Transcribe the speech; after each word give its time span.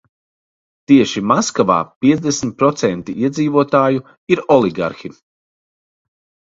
Tieši 0.91 1.21
Maskavā 1.31 1.75
piecdesmit 2.05 2.57
procenti 2.63 3.17
iedzīvotāju 3.27 4.05
ir 4.37 4.45
oligarhi. 4.59 5.15